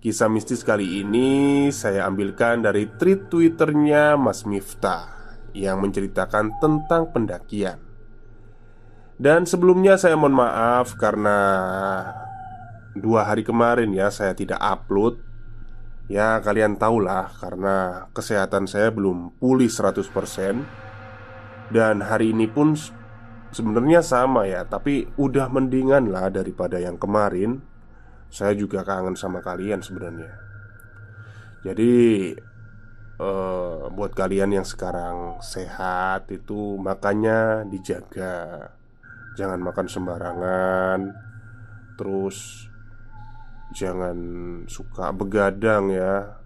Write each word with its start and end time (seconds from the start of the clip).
Kisah 0.00 0.32
mistis 0.32 0.64
kali 0.64 1.04
ini 1.04 1.68
saya 1.68 2.08
ambilkan 2.08 2.64
dari 2.64 2.88
tweet 2.88 3.28
twitternya 3.28 4.16
Mas 4.16 4.48
Miftah 4.48 5.36
Yang 5.52 5.76
menceritakan 5.76 6.56
tentang 6.56 7.12
pendakian. 7.12 7.76
Dan 9.20 9.44
sebelumnya 9.44 10.00
saya 10.00 10.16
mohon 10.16 10.40
maaf 10.40 10.96
karena 10.96 11.36
Dua 12.96 13.28
hari 13.28 13.44
kemarin 13.44 13.92
ya 13.92 14.08
saya 14.08 14.32
tidak 14.32 14.56
upload. 14.64 15.20
Ya 16.08 16.40
kalian 16.40 16.80
tahulah 16.80 17.36
karena 17.36 18.08
kesehatan 18.16 18.72
saya 18.72 18.88
belum 18.88 19.36
pulih 19.36 19.68
100% 19.68 21.76
Dan 21.76 22.00
hari 22.00 22.32
ini 22.32 22.48
pun 22.48 22.72
sebenarnya 23.52 24.00
sama 24.00 24.48
ya 24.48 24.64
Tapi 24.64 25.12
udah 25.20 25.52
mendingan 25.52 26.08
lah 26.08 26.32
daripada 26.32 26.80
yang 26.80 26.96
kemarin 26.96 27.68
saya 28.30 28.54
juga 28.54 28.86
kangen 28.86 29.18
sama 29.18 29.42
kalian 29.42 29.82
sebenarnya. 29.82 30.30
Jadi 31.66 31.92
uh, 33.18 33.90
buat 33.90 34.14
kalian 34.14 34.62
yang 34.62 34.66
sekarang 34.66 35.42
sehat 35.42 36.30
itu 36.30 36.78
makanya 36.78 37.66
dijaga. 37.66 38.70
Jangan 39.34 39.60
makan 39.60 39.86
sembarangan. 39.90 41.00
Terus 41.98 42.70
jangan 43.74 44.16
suka 44.70 45.10
begadang 45.10 45.90
ya. 45.90 46.38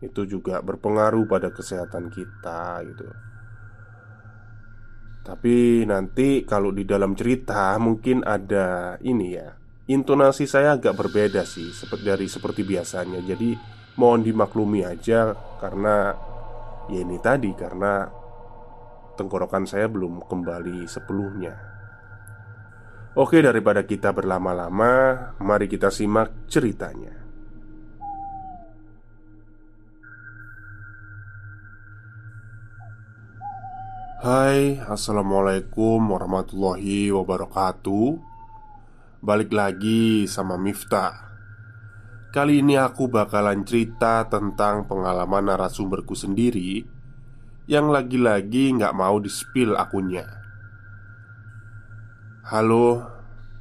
Itu 0.00 0.24
juga 0.24 0.64
berpengaruh 0.64 1.28
pada 1.28 1.52
kesehatan 1.52 2.08
kita 2.08 2.80
gitu. 2.88 3.06
Tapi 5.20 5.84
nanti 5.84 6.48
kalau 6.48 6.72
di 6.72 6.88
dalam 6.88 7.12
cerita 7.12 7.76
mungkin 7.76 8.24
ada 8.24 8.96
ini 9.04 9.36
ya 9.36 9.59
intonasi 9.90 10.46
saya 10.46 10.78
agak 10.78 10.94
berbeda 10.94 11.42
sih 11.42 11.74
seperti 11.74 12.04
dari 12.06 12.26
seperti 12.30 12.62
biasanya. 12.62 13.18
Jadi 13.26 13.58
mohon 13.98 14.22
dimaklumi 14.22 14.86
aja 14.86 15.34
karena 15.58 16.14
ya 16.86 16.98
ini 17.02 17.18
tadi 17.18 17.50
karena 17.58 18.06
tenggorokan 19.18 19.66
saya 19.66 19.90
belum 19.90 20.22
kembali 20.30 20.86
sepenuhnya. 20.86 21.54
Oke, 23.18 23.42
daripada 23.42 23.82
kita 23.82 24.14
berlama-lama, 24.14 25.34
mari 25.42 25.66
kita 25.66 25.90
simak 25.90 26.46
ceritanya. 26.46 27.10
Hai, 34.22 34.78
assalamualaikum 34.86 35.98
warahmatullahi 35.98 37.10
wabarakatuh. 37.10 38.29
Balik 39.20 39.52
lagi 39.52 40.24
sama 40.24 40.56
Miftah. 40.56 41.12
Kali 42.32 42.64
ini 42.64 42.80
aku 42.80 43.04
bakalan 43.04 43.68
cerita 43.68 44.24
tentang 44.24 44.88
pengalaman 44.88 45.44
narasumberku 45.44 46.16
sendiri 46.16 46.88
Yang 47.68 47.86
lagi-lagi 47.92 48.72
gak 48.80 48.96
mau 48.96 49.20
di-spill 49.20 49.76
akunnya. 49.76 50.24
Halo, 52.48 53.04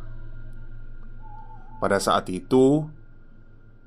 Pada 1.77 2.01
saat 2.01 2.27
itu, 2.33 2.87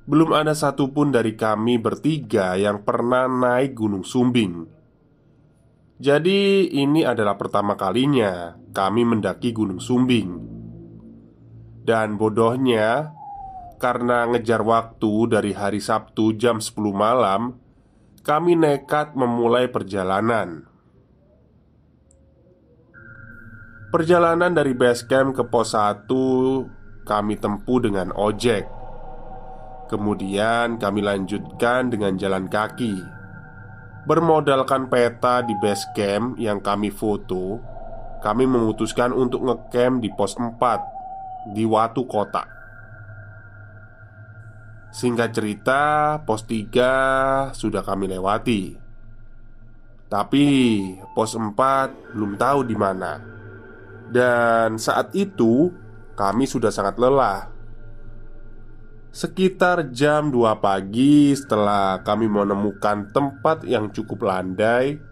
belum 0.07 0.31
ada 0.35 0.55
satupun 0.55 1.11
dari 1.11 1.35
kami 1.35 1.79
bertiga 1.79 2.55
yang 2.55 2.87
pernah 2.87 3.27
naik 3.27 3.75
Gunung 3.75 4.07
Sumbing. 4.07 4.79
Jadi, 6.01 6.71
ini 6.81 7.05
adalah 7.05 7.37
pertama 7.37 7.77
kalinya 7.77 8.57
kami 8.73 9.05
mendaki 9.05 9.53
Gunung 9.53 9.83
Sumbing, 9.83 10.31
dan 11.85 12.15
bodohnya 12.15 13.13
karena 13.83 14.29
ngejar 14.31 14.63
waktu 14.63 15.13
dari 15.27 15.51
hari 15.57 15.83
Sabtu 15.83 16.39
jam 16.39 16.63
10 16.63 16.77
malam, 16.95 17.59
kami 18.23 18.55
nekat 18.55 19.19
memulai 19.19 19.67
perjalanan. 19.67 20.70
Perjalanan 23.91 24.55
dari 24.55 24.71
base 24.71 25.03
camp 25.03 25.35
ke 25.35 25.43
pos 25.51 25.75
1 25.75 26.07
kami 27.03 27.35
tempuh 27.43 27.83
dengan 27.83 28.15
ojek. 28.15 28.63
Kemudian 29.91 30.79
kami 30.79 31.03
lanjutkan 31.03 31.91
dengan 31.91 32.15
jalan 32.15 32.47
kaki. 32.47 32.95
Bermodalkan 34.07 34.87
peta 34.87 35.43
di 35.43 35.59
base 35.59 35.91
camp 35.99 36.39
yang 36.39 36.63
kami 36.63 36.95
foto, 36.95 37.59
kami 38.23 38.47
memutuskan 38.47 39.11
untuk 39.11 39.43
ngecamp 39.43 39.99
di 39.99 40.15
pos 40.15 40.39
4 40.39 41.51
di 41.51 41.67
Watu 41.67 42.07
Kota. 42.07 42.47
Singkat 44.95 45.35
cerita, 45.35 45.83
pos 46.23 46.47
3 46.47 47.51
sudah 47.59 47.83
kami 47.83 48.07
lewati. 48.07 48.71
Tapi 50.07 50.47
pos 51.11 51.35
4 51.35 52.15
belum 52.15 52.39
tahu 52.39 52.63
di 52.63 52.79
mana. 52.79 53.40
Dan 54.11 54.75
saat 54.77 55.15
itu 55.15 55.71
kami 56.19 56.45
sudah 56.51 56.75
sangat 56.75 56.99
lelah. 56.99 57.47
Sekitar 59.11 59.91
jam 59.91 60.31
2 60.31 60.63
pagi 60.63 61.35
setelah 61.35 61.99
kami 62.07 62.31
menemukan 62.31 63.11
tempat 63.11 63.67
yang 63.67 63.91
cukup 63.91 64.23
landai, 64.23 65.03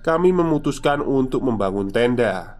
kami 0.00 0.32
memutuskan 0.32 1.04
untuk 1.04 1.44
membangun 1.44 1.92
tenda. 1.92 2.56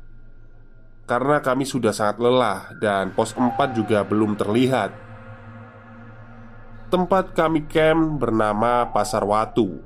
Karena 1.07 1.41
kami 1.41 1.65
sudah 1.65 1.95
sangat 1.95 2.21
lelah 2.21 2.77
dan 2.77 3.15
pos 3.17 3.33
4 3.33 3.57
juga 3.73 4.05
belum 4.05 4.37
terlihat. 4.37 4.91
Tempat 6.93 7.33
kami 7.33 7.71
camp 7.71 8.21
bernama 8.21 8.91
Pasar 8.91 9.23
Watu. 9.23 9.81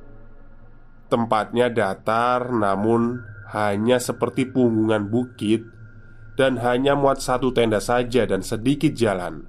Tempatnya 1.06 1.70
datar, 1.70 2.48
namun 2.50 3.20
hanya 3.52 3.98
seperti 3.98 4.46
punggungan 4.48 5.06
bukit, 5.06 5.79
dan 6.34 6.60
hanya 6.60 6.98
muat 6.98 7.22
satu 7.22 7.50
tenda 7.54 7.78
saja 7.82 8.26
dan 8.26 8.42
sedikit 8.44 8.92
jalan. 8.94 9.46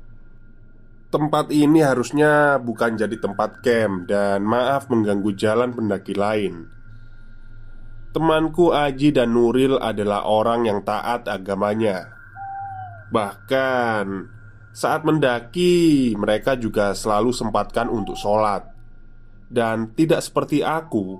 Tempat 1.11 1.51
ini 1.51 1.83
harusnya 1.83 2.55
bukan 2.55 2.95
jadi 2.95 3.19
tempat 3.19 3.59
camp, 3.59 4.07
dan 4.07 4.47
maaf 4.47 4.87
mengganggu 4.87 5.35
jalan 5.35 5.75
pendaki 5.75 6.15
lain. 6.15 6.71
Temanku 8.15 8.71
Aji 8.71 9.11
dan 9.11 9.35
Nuril 9.35 9.75
adalah 9.75 10.23
orang 10.23 10.67
yang 10.67 10.79
taat 10.87 11.27
agamanya. 11.27 12.15
Bahkan 13.11 14.05
saat 14.71 15.03
mendaki, 15.03 16.15
mereka 16.15 16.55
juga 16.55 16.95
selalu 16.95 17.35
sempatkan 17.35 17.91
untuk 17.91 18.15
sholat, 18.15 18.71
dan 19.51 19.91
tidak 19.91 20.23
seperti 20.23 20.63
aku 20.63 21.19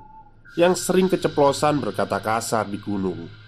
yang 0.56 0.72
sering 0.72 1.12
keceplosan 1.12 1.84
berkata 1.84 2.24
kasar 2.24 2.64
di 2.64 2.80
gunung. 2.80 3.41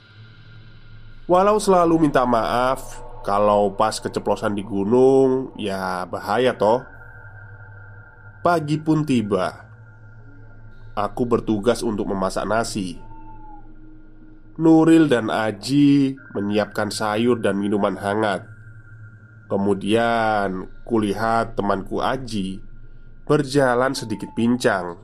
Walau 1.24 1.56
selalu 1.56 2.08
minta 2.08 2.28
maaf 2.28 3.00
kalau 3.24 3.72
pas 3.80 3.96
keceplosan 3.96 4.60
di 4.60 4.64
gunung, 4.68 5.56
ya 5.56 6.04
bahaya 6.04 6.52
toh. 6.52 6.84
Pagi 8.44 8.76
pun 8.76 9.08
tiba. 9.08 9.64
Aku 11.00 11.24
bertugas 11.24 11.80
untuk 11.80 12.12
memasak 12.12 12.44
nasi. 12.44 13.00
Nuril 14.60 15.08
dan 15.08 15.32
Aji 15.32 16.20
menyiapkan 16.36 16.92
sayur 16.92 17.40
dan 17.40 17.56
minuman 17.56 17.96
hangat. 17.96 18.44
Kemudian 19.48 20.68
kulihat 20.84 21.56
temanku 21.56 22.04
Aji 22.04 22.60
berjalan 23.24 23.96
sedikit 23.96 24.28
pincang. 24.36 25.00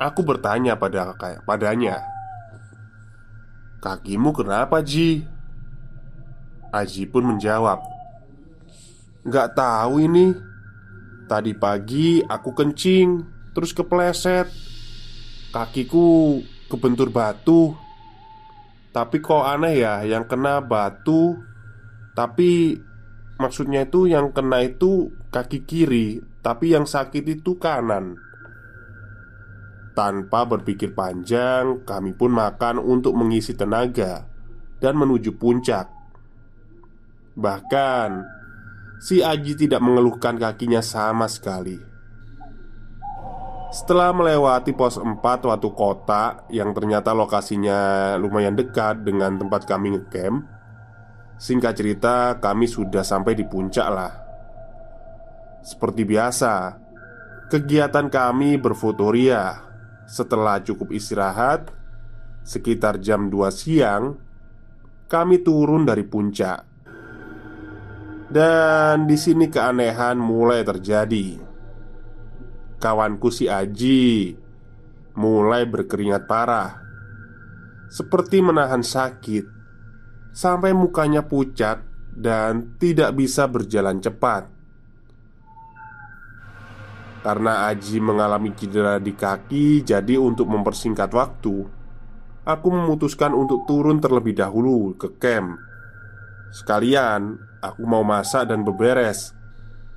Aku 0.00 0.24
bertanya 0.24 0.74
pada 0.80 1.12
padanya, 1.44 2.00
"Kakimu 3.82 4.30
kenapa, 4.30 4.78
Ji?" 4.80 5.26
Aji 6.72 7.04
pun 7.10 7.34
menjawab, 7.34 7.82
"Gak 9.28 9.58
tahu 9.58 10.06
ini. 10.06 10.32
Tadi 11.28 11.52
pagi 11.52 12.22
aku 12.22 12.54
kencing, 12.54 13.24
terus 13.52 13.74
kepleset. 13.74 14.48
Kakiku 15.52 16.40
kebentur 16.70 17.12
batu. 17.12 17.76
Tapi 18.92 19.20
kok 19.20 19.44
aneh 19.44 19.80
ya, 19.80 20.04
yang 20.04 20.28
kena 20.28 20.60
batu, 20.60 21.40
tapi 22.12 22.76
Maksudnya 23.42 23.88
itu 23.88 24.06
yang 24.06 24.30
kena 24.30 24.62
itu 24.62 25.10
kaki 25.34 25.66
kiri 25.66 26.22
Tapi 26.46 26.78
yang 26.78 26.86
sakit 26.86 27.26
itu 27.26 27.58
kanan 27.58 28.14
Tanpa 29.92 30.48
berpikir 30.48 30.96
panjang 30.96 31.84
Kami 31.84 32.16
pun 32.16 32.32
makan 32.32 32.80
untuk 32.80 33.12
mengisi 33.16 33.52
tenaga 33.52 34.24
Dan 34.80 34.96
menuju 34.96 35.36
puncak 35.36 35.88
Bahkan 37.36 38.10
Si 39.02 39.18
Aji 39.20 39.58
tidak 39.58 39.82
mengeluhkan 39.82 40.38
kakinya 40.38 40.80
sama 40.80 41.28
sekali 41.28 41.76
Setelah 43.72 44.12
melewati 44.12 44.72
pos 44.76 44.96
4 44.96 45.20
waktu 45.22 45.68
kota 45.72 46.48
Yang 46.52 46.70
ternyata 46.80 47.12
lokasinya 47.12 48.14
lumayan 48.16 48.56
dekat 48.56 49.04
dengan 49.04 49.36
tempat 49.36 49.64
kami 49.64 49.96
ngecamp 49.96 50.52
Singkat 51.42 51.74
cerita, 51.74 52.38
kami 52.38 52.70
sudah 52.70 53.02
sampai 53.02 53.34
di 53.34 53.42
puncak 53.42 53.88
lah. 53.90 54.14
Seperti 55.58 56.06
biasa, 56.06 56.78
kegiatan 57.50 58.06
kami 58.06 58.62
berfotoria. 58.62 59.71
Setelah 60.12 60.60
cukup 60.60 60.92
istirahat, 60.92 61.72
sekitar 62.44 63.00
jam 63.00 63.32
2 63.32 63.48
siang, 63.48 64.20
kami 65.08 65.40
turun 65.40 65.88
dari 65.88 66.04
puncak. 66.04 66.68
Dan 68.28 69.08
di 69.08 69.16
sini 69.16 69.48
keanehan 69.48 70.20
mulai 70.20 70.60
terjadi. 70.68 71.40
Kawanku 72.76 73.32
si 73.32 73.48
Aji 73.48 74.36
mulai 75.16 75.64
berkeringat 75.64 76.28
parah, 76.28 76.76
seperti 77.88 78.44
menahan 78.44 78.84
sakit 78.84 79.48
sampai 80.36 80.76
mukanya 80.76 81.24
pucat 81.24 81.80
dan 82.12 82.76
tidak 82.76 83.16
bisa 83.16 83.48
berjalan 83.48 83.96
cepat. 83.96 84.51
Karena 87.22 87.70
Aji 87.70 88.02
mengalami 88.02 88.50
cedera 88.54 88.98
di 88.98 89.14
kaki, 89.14 89.86
jadi 89.86 90.18
untuk 90.18 90.50
mempersingkat 90.50 91.10
waktu, 91.14 91.66
aku 92.42 92.68
memutuskan 92.68 93.30
untuk 93.30 93.62
turun 93.70 94.02
terlebih 94.02 94.34
dahulu 94.34 94.98
ke 94.98 95.14
camp. 95.22 95.54
Sekalian, 96.50 97.38
aku 97.62 97.86
mau 97.86 98.02
masak 98.02 98.50
dan 98.50 98.66
beberes 98.66 99.32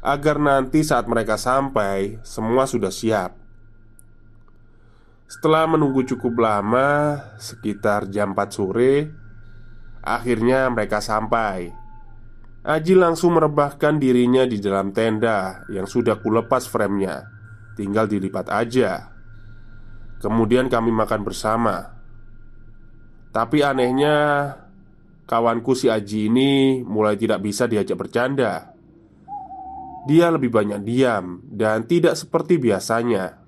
agar 0.05 0.37
nanti 0.37 0.85
saat 0.85 1.09
mereka 1.09 1.33
sampai, 1.33 2.21
semua 2.21 2.69
sudah 2.69 2.93
siap. 2.93 3.33
Setelah 5.25 5.65
menunggu 5.65 6.05
cukup 6.05 6.37
lama, 6.37 7.17
sekitar 7.41 8.05
jam 8.13 8.37
4 8.37 8.53
sore, 8.53 9.25
Akhirnya 10.05 10.69
mereka 10.69 11.01
sampai. 11.01 11.73
Aji 12.65 12.97
langsung 12.97 13.37
merebahkan 13.37 14.01
dirinya 14.01 14.41
di 14.49 14.57
dalam 14.57 14.89
tenda 14.89 15.61
yang 15.69 15.85
sudah 15.85 16.17
kulepas 16.17 16.65
framenya. 16.65 17.29
Tinggal 17.77 18.09
dilipat 18.09 18.49
aja. 18.49 19.13
Kemudian 20.17 20.65
kami 20.65 20.89
makan 20.89 21.21
bersama. 21.21 21.93
Tapi 23.29 23.61
anehnya 23.61 24.17
Kawanku 25.25 25.77
si 25.77 25.89
Aji 25.89 26.29
ini 26.29 26.81
mulai 26.81 27.17
tidak 27.17 27.45
bisa 27.45 27.69
diajak 27.69 27.97
bercanda. 27.97 28.73
Dia 30.09 30.29
lebih 30.33 30.49
banyak 30.49 30.81
diam 30.85 31.45
dan 31.45 31.85
tidak 31.85 32.17
seperti 32.17 32.57
biasanya. 32.57 33.41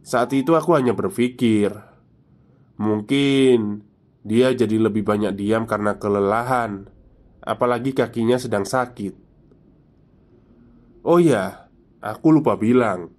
Saat 0.00 0.32
itu 0.32 0.56
aku 0.56 0.72
hanya 0.76 0.96
berpikir 0.96 1.90
Mungkin 2.80 3.84
dia 4.24 4.56
jadi 4.56 4.80
lebih 4.80 5.04
banyak 5.04 5.36
diam 5.36 5.68
karena 5.68 6.00
kelelahan, 6.00 6.88
apalagi 7.50 7.90
kakinya 7.90 8.38
sedang 8.38 8.62
sakit. 8.62 9.14
Oh 11.02 11.18
ya, 11.18 11.66
aku 11.98 12.30
lupa 12.30 12.54
bilang. 12.54 13.10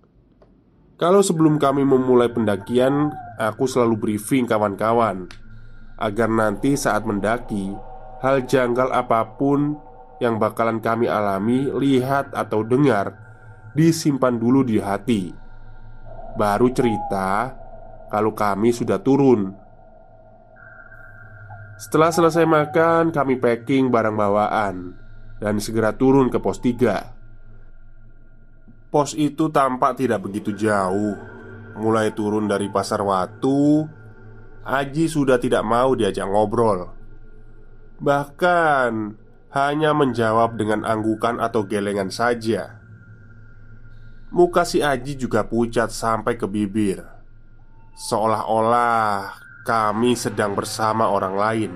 Kalau 0.95 1.19
sebelum 1.19 1.59
kami 1.59 1.83
memulai 1.83 2.31
pendakian, 2.31 3.11
aku 3.35 3.67
selalu 3.67 3.99
briefing 3.99 4.47
kawan-kawan 4.47 5.27
agar 5.97 6.29
nanti 6.31 6.79
saat 6.79 7.03
mendaki, 7.03 7.73
hal 8.23 8.45
janggal 8.47 8.89
apa 8.93 9.35
pun 9.35 9.75
yang 10.21 10.37
bakalan 10.37 10.77
kami 10.77 11.09
alami, 11.09 11.67
lihat 11.73 12.31
atau 12.37 12.61
dengar 12.61 13.17
disimpan 13.73 14.37
dulu 14.37 14.61
di 14.61 14.77
hati. 14.77 15.33
Baru 16.37 16.69
cerita 16.71 17.57
kalau 18.07 18.31
kami 18.31 18.69
sudah 18.71 19.01
turun. 19.01 19.57
Setelah 21.81 22.13
selesai 22.13 22.45
makan, 22.45 23.09
kami 23.09 23.41
packing 23.41 23.89
barang 23.89 24.13
bawaan 24.13 24.93
dan 25.41 25.57
segera 25.57 25.97
turun 25.97 26.29
ke 26.29 26.37
pos 26.37 26.61
3. 26.61 28.93
Pos 28.93 29.17
itu 29.17 29.49
tampak 29.49 29.97
tidak 29.97 30.21
begitu 30.21 30.53
jauh. 30.53 31.17
Mulai 31.81 32.13
turun 32.13 32.45
dari 32.45 32.69
pasar 32.69 33.01
Watu, 33.01 33.89
Aji 34.61 35.09
sudah 35.09 35.41
tidak 35.41 35.65
mau 35.65 35.97
diajak 35.97 36.29
ngobrol. 36.29 36.93
Bahkan 37.97 39.17
hanya 39.49 39.97
menjawab 39.97 40.61
dengan 40.61 40.85
anggukan 40.85 41.41
atau 41.41 41.65
gelengan 41.65 42.13
saja. 42.13 42.77
Muka 44.29 44.69
si 44.69 44.85
Aji 44.85 45.17
juga 45.17 45.49
pucat 45.49 45.89
sampai 45.89 46.37
ke 46.37 46.45
bibir, 46.45 47.01
seolah-olah 47.97 49.49
kami 49.61 50.17
sedang 50.17 50.57
bersama 50.57 51.09
orang 51.09 51.35
lain. 51.37 51.73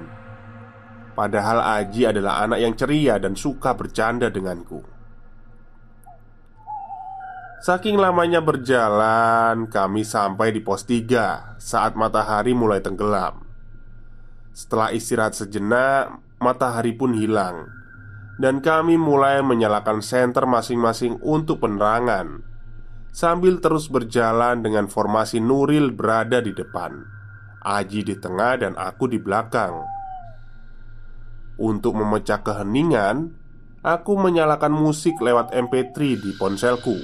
Padahal 1.15 1.63
Aji 1.79 2.09
adalah 2.11 2.43
anak 2.43 2.59
yang 2.59 2.73
ceria 2.75 3.15
dan 3.21 3.39
suka 3.39 3.71
bercanda 3.71 4.27
denganku. 4.27 4.83
Saking 7.65 7.97
lamanya 7.97 8.45
berjalan, 8.45 9.65
kami 9.71 10.05
sampai 10.05 10.53
di 10.53 10.61
pos 10.61 10.85
3 10.85 11.57
saat 11.57 11.97
matahari 11.97 12.53
mulai 12.53 12.77
tenggelam. 12.77 13.41
Setelah 14.53 14.93
istirahat 14.93 15.33
sejenak, 15.33 16.21
matahari 16.37 16.93
pun 16.93 17.17
hilang, 17.17 17.65
dan 18.37 18.61
kami 18.61 18.99
mulai 18.99 19.41
menyalakan 19.41 20.03
senter 20.03 20.45
masing-masing 20.45 21.17
untuk 21.25 21.63
penerangan, 21.65 22.45
sambil 23.09 23.57
terus 23.63 23.89
berjalan 23.89 24.61
dengan 24.61 24.85
formasi 24.85 25.41
Nuril 25.41 25.89
berada 25.89 26.43
di 26.43 26.53
depan, 26.53 27.14
Aji 27.65 28.05
di 28.05 28.13
tengah, 28.13 28.61
dan 28.61 28.77
aku 28.77 29.09
di 29.09 29.17
belakang. 29.17 29.81
Untuk 31.57 31.97
memecah 31.97 32.45
keheningan, 32.45 33.33
aku 33.81 34.13
menyalakan 34.13 34.69
musik 34.69 35.17
lewat 35.17 35.49
MP3 35.49 35.97
di 36.21 36.31
ponselku. 36.37 37.01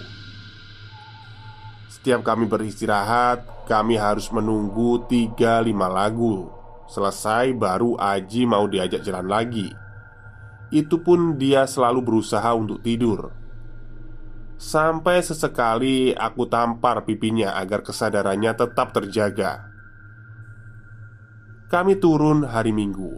Setiap 1.89 2.21
kami 2.21 2.45
beristirahat, 2.45 3.61
kami 3.71 3.95
harus 3.95 4.27
menunggu 4.35 5.07
3-5 5.07 5.71
lagu 5.87 6.51
Selesai 6.91 7.55
baru 7.55 7.95
Aji 7.95 8.43
mau 8.43 8.67
diajak 8.67 8.99
jalan 8.99 9.31
lagi 9.31 9.71
Itu 10.75 10.99
pun 10.99 11.39
dia 11.39 11.63
selalu 11.63 12.03
berusaha 12.03 12.51
untuk 12.51 12.83
tidur 12.83 13.31
Sampai 14.59 15.23
sesekali 15.23 16.11
aku 16.11 16.51
tampar 16.51 17.07
pipinya 17.07 17.55
agar 17.55 17.79
kesadarannya 17.79 18.59
tetap 18.59 18.91
terjaga 18.91 19.70
Kami 21.71 22.03
turun 22.03 22.43
hari 22.43 22.75
Minggu. 22.75 23.15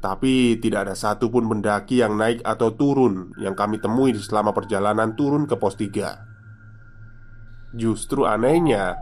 Tapi 0.00 0.56
tidak 0.64 0.88
ada 0.88 0.96
satupun 0.96 1.44
pendaki 1.44 2.00
yang 2.00 2.16
naik 2.16 2.40
atau 2.40 2.72
turun 2.72 3.36
yang 3.36 3.52
kami 3.52 3.76
temui 3.76 4.16
selama 4.16 4.56
perjalanan 4.56 5.12
turun 5.12 5.44
ke 5.44 5.52
pos 5.58 5.76
3 5.76 7.76
Justru 7.76 8.24
anehnya 8.24 8.96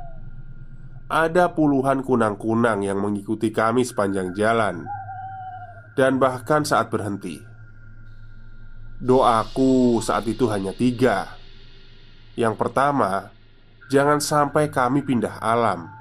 Ada 1.06 1.54
puluhan 1.54 2.02
kunang-kunang 2.02 2.82
yang 2.82 2.98
mengikuti 2.98 3.54
kami 3.54 3.86
sepanjang 3.86 4.34
jalan 4.34 4.82
Dan 5.94 6.18
bahkan 6.18 6.66
saat 6.66 6.90
berhenti. 6.90 7.38
Doaku 8.98 10.02
saat 10.02 10.26
itu 10.26 10.50
hanya 10.50 10.74
tiga. 10.74 11.30
Yang 12.34 12.58
pertama 12.58 13.30
Jangan 13.92 14.18
sampai 14.18 14.72
kami 14.72 15.06
pindah 15.06 15.38
alam 15.38 15.95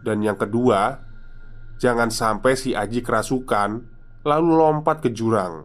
Dan 0.00 0.24
yang 0.24 0.36
kedua 0.36 1.00
Jangan 1.80 2.12
sampai 2.12 2.56
si 2.56 2.76
Aji 2.76 3.00
kerasukan 3.00 3.70
Lalu 4.20 4.50
lompat 4.52 5.00
ke 5.00 5.08
jurang. 5.08 5.64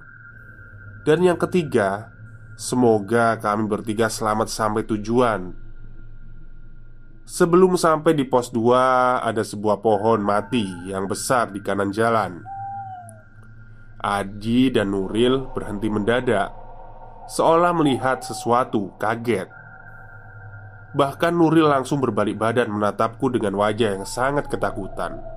Dan 1.04 1.24
yang 1.24 1.40
ketiga 1.40 2.16
Semoga 2.56 3.36
kami 3.36 3.68
bertiga 3.68 4.08
selamat 4.08 4.48
sampai 4.48 4.88
tujuan. 4.88 5.52
Sebelum 7.28 7.76
sampai 7.76 8.16
di 8.16 8.24
pos 8.24 8.48
2 8.48 9.28
Ada 9.28 9.44
sebuah 9.44 9.84
pohon 9.84 10.24
mati 10.24 10.64
yang 10.88 11.04
besar 11.04 11.52
di 11.52 11.60
kanan 11.60 11.92
jalan. 11.92 12.40
Aji 14.00 14.72
dan 14.72 14.96
Nuril 14.96 15.52
berhenti 15.52 15.92
mendadak 15.92 16.54
Seolah 17.26 17.74
melihat 17.74 18.22
sesuatu 18.22 18.94
kaget 19.02 19.50
Bahkan 20.96 21.36
Nuril 21.36 21.68
langsung 21.68 22.00
berbalik 22.00 22.40
badan 22.40 22.72
menatapku 22.72 23.28
dengan 23.28 23.60
wajah 23.60 24.00
yang 24.00 24.08
sangat 24.08 24.48
ketakutan 24.48 25.36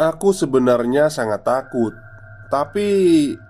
Aku 0.00 0.30
sebenarnya 0.30 1.10
sangat 1.10 1.42
takut, 1.42 1.90
tapi 2.46 2.88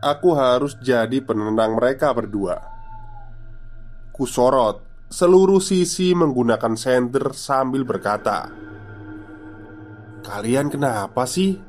aku 0.01 0.33
harus 0.33 0.75
jadi 0.81 1.21
penenang 1.21 1.77
mereka 1.77 2.17
berdua. 2.17 2.59
Kusorot 4.11 5.07
seluruh 5.07 5.61
sisi 5.61 6.17
menggunakan 6.17 6.75
senter 6.81 7.37
sambil 7.37 7.85
berkata, 7.85 8.49
"Kalian 10.27 10.73
kenapa 10.73 11.29
sih? 11.29 11.61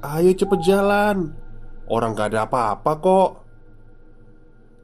Ayo 0.00 0.32
cepet 0.32 0.60
jalan. 0.66 1.30
Orang 1.86 2.16
gak 2.16 2.32
ada 2.32 2.48
apa-apa 2.48 2.92
kok." 3.04 3.43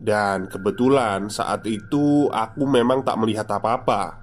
Dan 0.00 0.48
kebetulan 0.48 1.28
saat 1.28 1.68
itu 1.68 2.32
aku 2.32 2.64
memang 2.64 3.04
tak 3.04 3.20
melihat 3.20 3.44
apa-apa. 3.52 4.16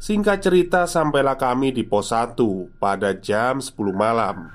Singkat 0.00 0.40
cerita 0.40 0.88
sampailah 0.88 1.36
kami 1.36 1.76
di 1.76 1.84
pos 1.84 2.16
1 2.16 2.40
pada 2.80 3.12
jam 3.20 3.60
10 3.60 3.76
malam. 3.92 4.48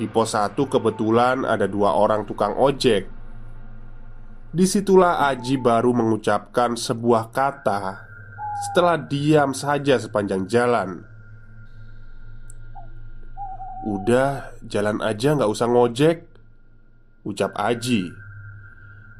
Di 0.00 0.08
pos 0.08 0.32
1 0.32 0.56
kebetulan 0.56 1.44
ada 1.44 1.68
dua 1.68 1.92
orang 1.92 2.24
tukang 2.24 2.56
ojek. 2.56 3.04
Di 4.56 4.64
situlah 4.64 5.28
Aji 5.28 5.60
baru 5.60 5.92
mengucapkan 5.92 6.80
sebuah 6.80 7.28
kata 7.28 8.08
Setelah 8.56 8.96
diam 8.96 9.52
saja 9.52 10.00
sepanjang 10.00 10.48
jalan. 10.48 11.04
Udah, 13.84 14.56
jalan 14.64 15.04
aja 15.04 15.36
nggak 15.36 15.52
usah 15.52 15.68
ngojek 15.68 16.35
Ucap 17.26 17.58
Aji. 17.58 18.06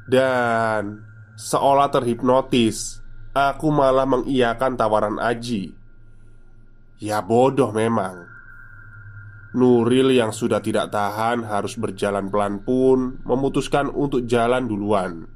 Dan 0.07 1.03
seolah 1.35 1.91
terhipnotis 1.91 3.03
Aku 3.37 3.69
malah 3.69 4.09
mengiyakan 4.09 4.73
tawaran 4.73 5.21
Aji. 5.21 5.69
Ya 6.97 7.21
bodoh 7.21 7.69
memang. 7.69 8.25
Nuril 9.53 10.09
yang 10.15 10.33
sudah 10.33 10.57
tidak 10.57 10.89
tahan 10.89 11.45
harus 11.45 11.77
berjalan 11.77 12.33
pelan 12.33 12.65
pun 12.65 13.21
Memutuskan 13.21 13.93
untuk 13.93 14.25
jalan 14.25 14.65
duluan. 14.65 15.29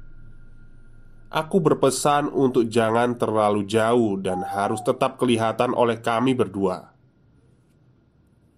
Aku 1.30 1.62
berpesan 1.62 2.26
untuk 2.28 2.66
jangan 2.68 3.16
terlalu 3.16 3.64
jauh 3.64 4.18
Dan 4.18 4.42
harus 4.42 4.82
tetap 4.82 5.16
kelihatan 5.22 5.70
oleh 5.70 6.02
kami 6.02 6.34
berdua. 6.34 6.90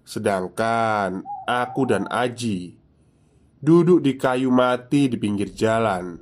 Sedangkan 0.08 1.20
aku 1.44 1.84
dan 1.84 2.08
Aji 2.08 2.83
Duduk 3.64 4.04
di 4.04 4.20
kayu 4.20 4.52
mati 4.52 5.08
di 5.08 5.16
pinggir 5.16 5.48
jalan. 5.48 6.20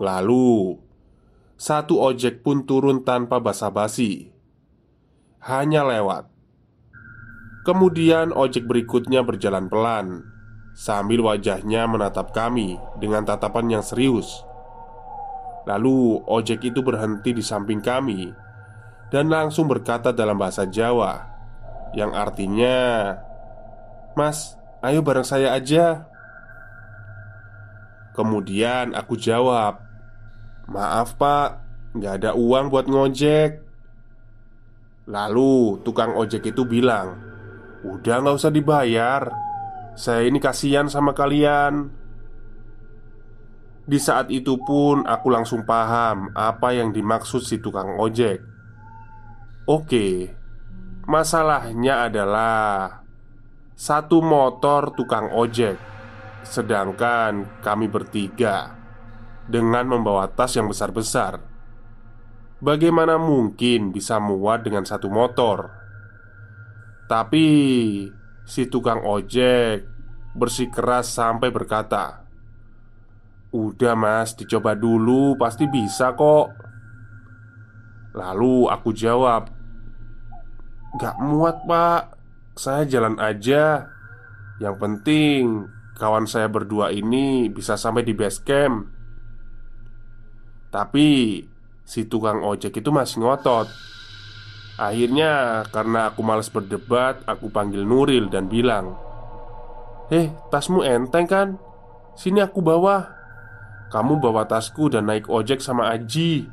Lalu 0.00 0.80
satu 1.60 2.00
ojek 2.00 2.40
pun 2.40 2.64
turun 2.64 3.04
tanpa 3.04 3.36
basa-basi. 3.36 4.32
Hanya 5.44 5.84
lewat. 5.84 6.32
Kemudian 7.68 8.32
ojek 8.32 8.64
berikutnya 8.64 9.22
berjalan 9.22 9.68
pelan 9.68 10.24
Sambil 10.72 11.20
wajahnya 11.22 11.86
menatap 11.86 12.32
kami 12.34 12.80
dengan 12.98 13.22
tatapan 13.22 13.78
yang 13.78 13.84
serius. 13.84 14.42
Lalu 15.68 16.24
ojek 16.32 16.64
itu 16.64 16.80
berhenti 16.80 17.36
di 17.36 17.44
samping 17.44 17.78
kami 17.78 18.32
Dan 19.12 19.30
langsung 19.30 19.70
berkata 19.70 20.10
dalam 20.10 20.34
bahasa 20.34 20.66
Jawa 20.66 21.22
Yang 21.94 22.10
artinya 22.18 22.78
Mas, 24.18 24.58
ayo 24.82 25.00
bareng 25.00 25.26
saya 25.26 25.54
aja. 25.54 26.10
Kemudian 28.12 28.92
aku 28.92 29.16
jawab 29.16 29.80
Maaf 30.68 31.18
pak, 31.18 31.58
nggak 31.96 32.14
ada 32.22 32.30
uang 32.38 32.70
buat 32.70 32.86
ngojek. 32.86 33.60
Lalu 35.10 35.82
tukang 35.82 36.14
ojek 36.14 36.54
itu 36.54 36.62
bilang 36.62 37.18
Udah 37.82 38.22
nggak 38.22 38.38
usah 38.38 38.54
dibayar 38.54 39.34
Saya 39.98 40.30
ini 40.30 40.38
kasihan 40.38 40.86
sama 40.86 41.12
kalian. 41.12 41.90
Di 43.82 43.98
saat 43.98 44.30
itu 44.30 44.56
pun 44.62 45.02
aku 45.02 45.26
langsung 45.26 45.66
paham 45.66 46.30
apa 46.38 46.70
yang 46.70 46.94
dimaksud 46.94 47.42
si 47.42 47.58
tukang 47.58 47.98
ojek. 47.98 48.40
Oke, 49.66 50.32
masalahnya 51.04 52.06
adalah 52.06 53.01
satu 53.72 54.20
motor 54.20 54.92
tukang 54.92 55.32
ojek, 55.32 55.80
sedangkan 56.44 57.62
kami 57.64 57.88
bertiga 57.88 58.76
dengan 59.48 59.88
membawa 59.88 60.28
tas 60.30 60.54
yang 60.54 60.70
besar-besar. 60.70 61.40
Bagaimana 62.62 63.18
mungkin 63.18 63.90
bisa 63.90 64.22
muat 64.22 64.62
dengan 64.62 64.86
satu 64.86 65.10
motor? 65.10 65.66
Tapi 67.10 67.46
si 68.46 68.62
tukang 68.70 69.02
ojek 69.02 69.82
bersikeras 70.38 71.10
sampai 71.10 71.50
berkata, 71.50 72.22
"Udah, 73.50 73.98
Mas, 73.98 74.38
dicoba 74.38 74.78
dulu, 74.78 75.34
pasti 75.34 75.66
bisa 75.66 76.14
kok." 76.14 76.54
Lalu 78.14 78.70
aku 78.70 78.94
jawab, 78.94 79.50
"Gak 81.02 81.16
muat, 81.18 81.66
Pak. 81.66 82.21
Saya 82.52 82.84
jalan 82.84 83.16
aja. 83.16 83.88
Yang 84.60 84.76
penting 84.78 85.40
kawan 85.96 86.28
saya 86.28 86.46
berdua 86.46 86.92
ini 86.92 87.48
bisa 87.48 87.74
sampai 87.80 88.04
di 88.04 88.12
base 88.12 88.40
camp." 88.44 88.88
Tapi 90.72 91.40
si 91.84 92.08
tukang 92.08 92.40
ojek 92.40 92.80
itu 92.80 92.88
masih 92.88 93.20
ngotot. 93.20 93.68
Akhirnya, 94.80 95.62
karena 95.68 96.08
aku 96.08 96.24
males 96.24 96.48
berdebat, 96.48 97.20
aku 97.28 97.52
panggil 97.52 97.84
Nuril 97.84 98.32
dan 98.32 98.48
bilang, 98.48 98.96
"Eh, 100.08 100.32
tasmu 100.48 100.80
enteng 100.80 101.28
kan? 101.28 101.48
Sini 102.16 102.40
aku 102.40 102.64
bawa. 102.64 103.04
Kamu 103.92 104.16
bawa 104.16 104.48
tasku 104.48 104.88
dan 104.88 105.12
naik 105.12 105.28
ojek 105.28 105.60
sama 105.60 105.92
Aji." 105.92 106.48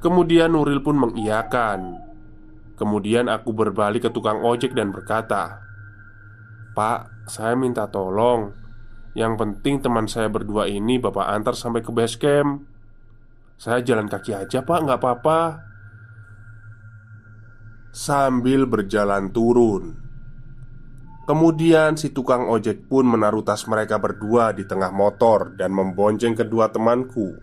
Kemudian 0.00 0.56
Nuril 0.56 0.80
pun 0.80 0.96
mengiyakan. 0.96 2.05
Kemudian 2.76 3.32
aku 3.32 3.56
berbalik 3.56 4.04
ke 4.04 4.10
tukang 4.12 4.44
ojek 4.44 4.76
dan 4.76 4.92
berkata, 4.92 5.64
"Pak, 6.76 7.24
saya 7.24 7.56
minta 7.56 7.88
tolong. 7.88 8.52
Yang 9.16 9.32
penting 9.40 9.80
teman 9.80 10.04
saya 10.04 10.28
berdua 10.28 10.68
ini 10.68 11.00
Bapak 11.00 11.24
antar 11.24 11.56
sampai 11.56 11.80
ke 11.80 11.88
base 11.88 12.20
camp. 12.20 12.68
Saya 13.56 13.80
jalan 13.80 14.12
kaki 14.12 14.36
aja 14.36 14.60
pak, 14.60 14.84
nggak 14.84 15.00
apa-apa." 15.00 15.40
Sambil 17.96 18.68
berjalan 18.68 19.32
turun 19.32 19.96
Kemudian 21.24 21.96
si 21.96 22.12
tukang 22.12 22.44
ojek 22.44 22.92
pun 22.92 23.08
menaruh 23.08 23.40
tas 23.40 23.64
mereka 23.64 23.96
berdua 23.96 24.52
di 24.52 24.68
tengah 24.68 24.92
motor 24.92 25.56
dan 25.56 25.72
membonceng 25.72 26.36
kedua 26.36 26.68
temanku 26.68 27.40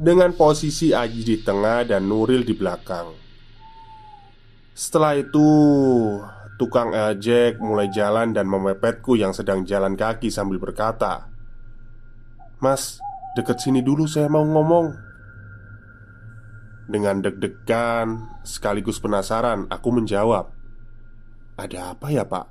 Dengan 0.00 0.32
posisi 0.32 0.96
Aji 0.96 1.20
di 1.20 1.36
tengah 1.44 1.84
dan 1.84 2.08
Nuril 2.08 2.48
di 2.48 2.56
belakang 2.56 3.21
Setelah 4.72 5.20
itu 5.20 5.48
Tukang 6.62 6.94
ojek 6.94 7.58
mulai 7.58 7.90
jalan 7.90 8.30
dan 8.30 8.46
memepetku 8.46 9.18
yang 9.18 9.34
sedang 9.34 9.66
jalan 9.66 9.98
kaki 9.98 10.30
sambil 10.30 10.62
berkata 10.62 11.26
Mas, 12.62 13.02
deket 13.34 13.58
sini 13.58 13.82
dulu 13.82 14.06
saya 14.06 14.30
mau 14.30 14.46
ngomong 14.46 14.94
dengan 16.86 17.18
deg-degan 17.18 18.38
sekaligus 18.46 19.02
penasaran, 19.02 19.66
aku 19.66 19.90
menjawab, 19.90 20.54
"Ada 21.58 21.98
apa 21.98 22.06
ya, 22.14 22.22
Pak?" 22.22 22.46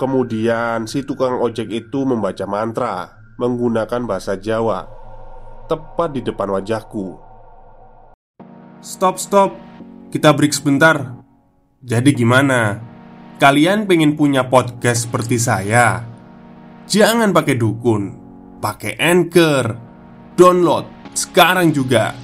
Kemudian 0.00 0.88
si 0.88 1.04
tukang 1.04 1.44
ojek 1.44 1.68
itu 1.68 2.08
membaca 2.08 2.48
mantra 2.48 3.20
menggunakan 3.36 4.08
bahasa 4.08 4.40
Jawa 4.40 4.88
tepat 5.68 6.16
di 6.16 6.24
depan 6.24 6.48
wajahku. 6.56 7.20
Stop, 8.80 9.20
stop. 9.20 9.52
Kita 10.10 10.34
break 10.34 10.50
sebentar. 10.50 11.22
Jadi 11.86 12.10
gimana? 12.10 12.82
Kalian 13.38 13.86
pengen 13.86 14.18
punya 14.18 14.42
podcast 14.50 15.06
seperti 15.06 15.38
saya? 15.38 16.02
Jangan 16.90 17.30
pakai 17.30 17.54
dukun, 17.54 18.18
pakai 18.58 18.98
Anchor. 18.98 19.78
Download 20.34 20.82
sekarang 21.14 21.70
juga 21.70 22.18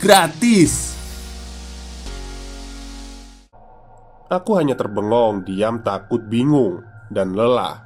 gratis. 0.00 0.96
Aku 4.32 4.56
hanya 4.56 4.72
terbengong, 4.72 5.44
diam, 5.44 5.84
takut, 5.84 6.24
bingung, 6.32 6.88
dan 7.12 7.36
lelah. 7.36 7.84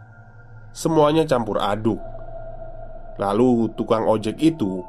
Semuanya 0.71 1.27
campur 1.27 1.59
aduk. 1.59 1.99
Lalu 3.19 3.75
tukang 3.75 4.07
ojek 4.07 4.39
itu 4.39 4.87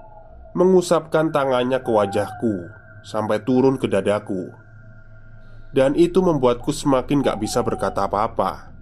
mengusapkan 0.53 1.33
tangannya 1.33 1.81
ke 1.81 1.89
wajahku 1.89 2.80
sampai 3.01 3.41
turun 3.41 3.77
ke 3.77 3.85
dadaku. 3.89 4.49
Dan 5.71 5.95
itu 5.95 6.19
membuatku 6.19 6.69
semakin 6.75 7.23
gak 7.23 7.39
bisa 7.39 7.63
berkata 7.63 8.05
apa-apa. 8.05 8.73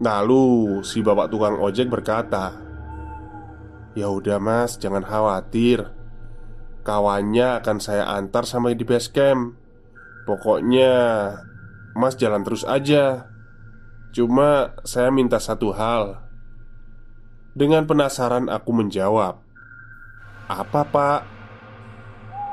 Lalu 0.00 0.80
si 0.80 1.04
bapak 1.04 1.28
tukang 1.28 1.60
ojek 1.60 1.92
berkata, 1.92 2.56
"Ya 3.92 4.08
udah 4.08 4.40
Mas, 4.40 4.80
jangan 4.80 5.04
khawatir. 5.04 6.00
Kawannya 6.80 7.60
akan 7.60 7.76
saya 7.76 8.08
antar 8.08 8.48
sampai 8.48 8.72
di 8.72 8.88
base 8.88 9.12
camp 9.12 9.56
Pokoknya 10.24 10.92
Mas 11.92 12.16
jalan 12.16 12.40
terus 12.40 12.64
aja 12.64 13.28
Cuma 14.16 14.72
saya 14.88 15.12
minta 15.12 15.36
satu 15.36 15.76
hal 15.76 16.24
Dengan 17.52 17.84
penasaran 17.84 18.48
aku 18.48 18.72
menjawab 18.72 19.44
Apa 20.48 20.82
pak? 20.88 21.39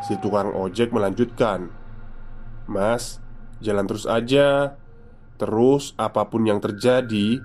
Si 0.06 0.14
tukang 0.22 0.54
ojek 0.54 0.94
melanjutkan 0.94 1.74
Mas, 2.68 3.24
jalan 3.64 3.88
terus 3.88 4.06
aja. 4.06 4.78
Terus 5.38 5.94
apa 6.02 6.28
pun 6.34 6.50
yang 6.50 6.58
terjadi 6.58 7.38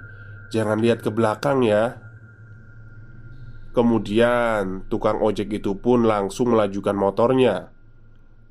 Jangan 0.53 0.85
lihat 0.85 1.01
ke 1.01 1.09
belakang 1.09 1.65
ya. 1.65 1.97
Kemudian 3.73 4.85
tukang 4.93 5.25
ojek 5.25 5.49
itu 5.49 5.81
pun 5.81 6.05
langsung 6.05 6.53
melajukan 6.53 6.93
motornya 6.93 7.73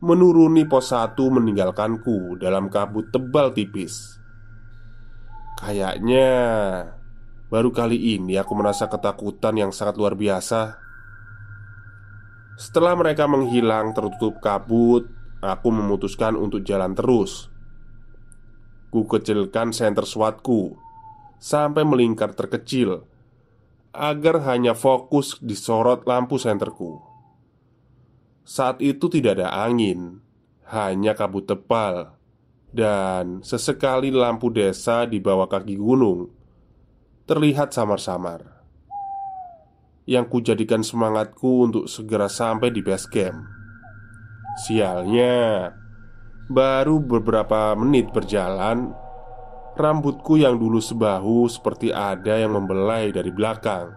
Menuruni 0.01 0.65
pos 0.65 0.89
satu 0.89 1.29
meninggalkanku 1.29 2.41
dalam 2.41 2.73
kabut 2.73 3.13
tebal 3.13 3.53
tipis. 3.53 4.17
Kayaknya 5.61 6.33
Baru 7.53 7.69
kali 7.69 8.17
ini 8.17 8.33
aku 8.41 8.57
merasa 8.57 8.89
ketakutan 8.89 9.61
yang 9.61 9.69
sangat 9.69 10.01
luar 10.01 10.17
biasa 10.17 10.81
Setelah 12.61 12.93
mereka 12.93 13.25
menghilang 13.25 13.97
tertutup 13.97 14.37
kabut 14.37 15.09
Aku 15.41 15.73
memutuskan 15.73 16.37
untuk 16.37 16.61
jalan 16.61 16.93
terus 16.93 17.49
Ku 18.93 19.09
kecilkan 19.09 19.73
senter 19.73 20.05
SWATku 20.05 20.77
Sampai 21.41 21.81
melingkar 21.81 22.37
terkecil 22.37 23.09
agar 23.91 24.39
hanya 24.47 24.71
fokus 24.71 25.35
disorot 25.43 26.07
lampu 26.07 26.39
senterku. 26.39 27.03
Saat 28.47 28.79
itu 28.79 29.11
tidak 29.11 29.39
ada 29.39 29.51
angin, 29.67 30.23
hanya 30.71 31.11
kabut 31.11 31.43
tebal, 31.47 32.15
dan 32.71 33.43
sesekali 33.43 34.09
lampu 34.09 34.47
desa 34.47 35.03
di 35.03 35.19
bawah 35.19 35.47
kaki 35.47 35.75
gunung 35.75 36.31
terlihat 37.27 37.75
samar-samar. 37.75 38.60
Yang 40.11 40.25
kujadikan 40.27 40.83
semangatku 40.83 41.71
untuk 41.71 41.87
segera 41.87 42.27
sampai 42.27 42.67
di 42.75 42.83
base 42.83 43.07
camp. 43.07 43.47
Sialnya, 44.67 45.71
baru 46.51 46.99
beberapa 46.99 47.71
menit 47.79 48.11
berjalan, 48.11 48.91
Rambutku 49.71 50.35
yang 50.35 50.59
dulu 50.59 50.83
sebahu 50.83 51.47
seperti 51.47 51.95
ada 51.95 52.35
yang 52.35 52.59
membelai 52.59 53.07
dari 53.15 53.31
belakang. 53.31 53.95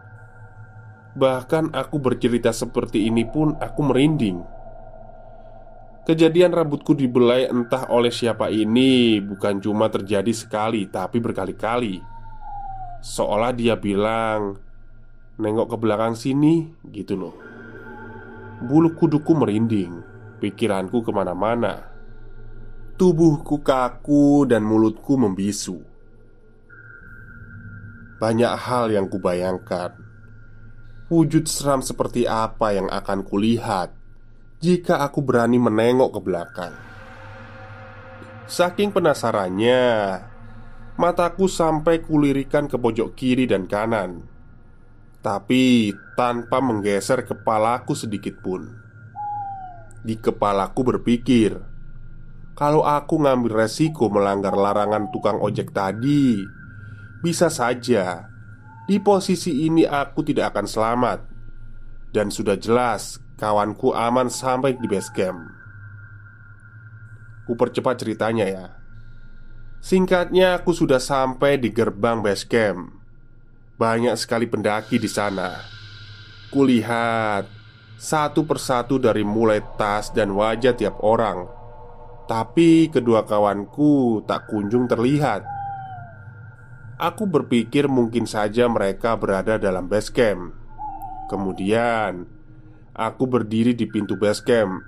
Bahkan 1.18 1.74
aku 1.74 1.98
bercerita 1.98 2.54
seperti 2.54 3.10
ini 3.10 3.26
pun 3.26 3.58
aku 3.58 3.80
merinding. 3.82 4.38
Kejadian 6.06 6.54
rambutku 6.54 6.94
dibelai 6.94 7.50
entah 7.50 7.90
oleh 7.90 8.14
siapa 8.14 8.54
ini 8.54 9.18
bukan 9.18 9.58
cuma 9.58 9.90
terjadi 9.90 10.30
sekali 10.30 10.86
tapi 10.86 11.18
berkali-kali. 11.18 11.98
Seolah 13.02 13.50
dia 13.50 13.74
bilang, 13.74 14.54
"Nengok 15.40 15.74
ke 15.74 15.76
belakang 15.80 16.14
sini," 16.14 16.70
gitu 16.90 17.14
loh. 17.18 17.34
Bulu 18.62 18.94
kuduku 18.94 19.34
merinding, 19.34 19.98
pikiranku 20.38 21.02
ke 21.02 21.10
mana-mana. 21.10 21.94
Tubuhku 22.94 23.58
kaku 23.58 24.46
dan 24.46 24.62
mulutku 24.62 25.18
membisu 25.18 25.82
Banyak 28.22 28.54
hal 28.54 28.94
yang 28.94 29.10
kubayangkan 29.10 29.98
Wujud 31.10 31.50
seram 31.50 31.82
seperti 31.82 32.22
apa 32.30 32.70
yang 32.70 32.86
akan 32.86 33.26
kulihat 33.26 33.90
Jika 34.62 35.02
aku 35.02 35.26
berani 35.26 35.58
menengok 35.58 36.14
ke 36.14 36.20
belakang 36.22 36.74
Saking 38.46 38.94
penasarannya 38.94 39.82
Mataku 40.94 41.50
sampai 41.50 41.98
kulirikan 41.98 42.70
ke 42.70 42.78
pojok 42.78 43.18
kiri 43.18 43.50
dan 43.50 43.66
kanan 43.66 44.22
Tapi 45.24 45.88
tanpa 46.20 46.60
menggeser 46.60 47.24
kepalaku 47.24 47.96
sedikit 47.96 48.44
pun. 48.44 48.68
Di 50.04 50.20
kepalaku 50.20 50.84
berpikir 50.84 51.56
Kalau 52.52 52.84
aku 52.84 53.24
ngambil 53.24 53.64
resiko 53.64 54.12
melanggar 54.12 54.52
larangan 54.52 55.08
tukang 55.08 55.40
ojek 55.40 55.72
tadi 55.72 56.44
Bisa 57.24 57.48
saja 57.48 58.28
Di 58.84 59.00
posisi 59.00 59.64
ini 59.64 59.88
aku 59.88 60.20
tidak 60.20 60.52
akan 60.52 60.66
selamat. 60.68 61.18
Dan 62.12 62.28
sudah 62.28 62.60
jelas 62.60 63.16
kawanku 63.40 63.96
aman 63.96 64.28
sampai 64.28 64.76
di 64.76 64.84
base 64.84 65.08
camp. 65.08 65.40
Ku 67.48 67.56
percepat 67.56 67.96
ceritanya 67.96 68.44
ya. 68.44 68.66
Singkatnya 69.80 70.60
aku 70.60 70.76
sudah 70.76 71.00
sampai 71.00 71.56
di 71.56 71.72
gerbang 71.72 72.20
base 72.20 72.44
camp 72.44 73.03
banyak 73.74 74.14
sekali 74.14 74.46
pendaki 74.46 75.02
di 75.02 75.10
sana. 75.10 75.58
Kulihat 76.54 77.50
satu 77.98 78.46
persatu 78.46 79.02
dari 79.02 79.26
mulai 79.26 79.58
tas 79.74 80.14
dan 80.14 80.34
wajah 80.34 80.78
tiap 80.78 81.02
orang, 81.02 81.50
tapi 82.30 82.86
kedua 82.90 83.26
kawanku 83.26 84.22
tak 84.26 84.46
kunjung 84.46 84.86
terlihat. 84.86 85.42
Aku 86.94 87.26
berpikir 87.26 87.90
mungkin 87.90 88.22
saja 88.22 88.70
mereka 88.70 89.18
berada 89.18 89.58
dalam 89.58 89.90
base 89.90 90.14
camp. 90.14 90.54
Kemudian, 91.26 92.22
aku 92.94 93.26
berdiri 93.26 93.74
di 93.74 93.90
pintu 93.90 94.14
base 94.14 94.46
camp 94.46 94.78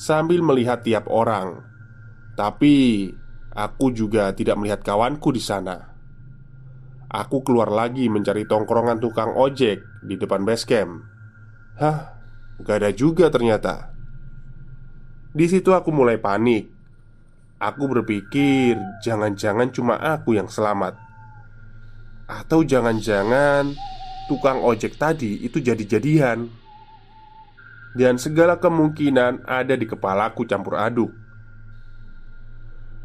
sambil 0.00 0.40
melihat 0.40 0.80
tiap 0.80 1.04
orang, 1.12 1.60
tapi 2.40 3.12
aku 3.52 3.92
juga 3.92 4.32
tidak 4.32 4.56
melihat 4.56 4.80
kawanku 4.80 5.28
di 5.28 5.44
sana. 5.44 5.91
Aku 7.12 7.44
keluar 7.44 7.68
lagi 7.68 8.08
mencari 8.08 8.48
tongkrongan 8.48 8.96
tukang 8.96 9.36
ojek 9.36 9.84
di 10.00 10.16
depan 10.16 10.48
base 10.48 10.64
camp. 10.64 11.04
Hah, 11.76 12.16
gak 12.64 12.80
ada 12.80 12.88
juga 12.88 13.28
ternyata. 13.28 13.92
Di 15.36 15.44
situ 15.44 15.76
aku 15.76 15.92
mulai 15.92 16.16
panik. 16.16 16.72
Aku 17.60 17.86
berpikir, 17.86 18.80
jangan-jangan 19.04 19.70
cuma 19.70 19.94
aku 19.94 20.34
yang 20.34 20.50
selamat, 20.50 20.98
atau 22.26 22.66
jangan-jangan 22.66 23.70
tukang 24.26 24.58
ojek 24.58 24.98
tadi 24.98 25.38
itu 25.46 25.62
jadi-jadian, 25.62 26.50
dan 27.94 28.18
segala 28.18 28.58
kemungkinan 28.58 29.46
ada 29.46 29.78
di 29.78 29.86
kepalaku 29.86 30.42
campur 30.42 30.74
aduk. 30.74 31.14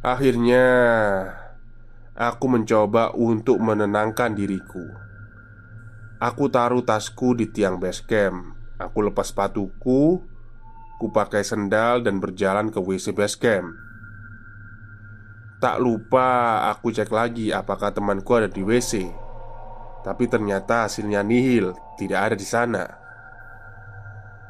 Akhirnya, 0.01 0.65
Aku 2.17 2.49
mencoba 2.49 3.13
untuk 3.13 3.61
menenangkan 3.61 4.33
diriku. 4.33 4.81
Aku 6.17 6.49
taruh 6.49 6.81
tasku 6.81 7.37
di 7.37 7.45
tiang 7.45 7.77
base 7.77 8.01
camp. 8.09 8.57
Aku 8.81 9.05
lepas 9.05 9.29
sepatuku, 9.29 10.17
ku 10.97 11.05
pakai 11.13 11.45
sendal 11.45 12.01
dan 12.01 12.17
berjalan 12.17 12.73
ke 12.73 12.81
WC 12.81 13.13
base 13.13 13.37
camp. 13.37 13.69
Tak 15.61 15.77
lupa 15.77 16.65
aku 16.73 16.89
cek 16.89 17.13
lagi 17.13 17.53
apakah 17.53 17.93
temanku 17.93 18.33
ada 18.33 18.49
di 18.49 18.65
WC. 18.65 19.13
Tapi 20.01 20.25
ternyata 20.25 20.89
hasilnya 20.89 21.21
nihil, 21.21 21.77
tidak 22.01 22.33
ada 22.33 22.35
di 22.37 22.47
sana. 22.49 22.85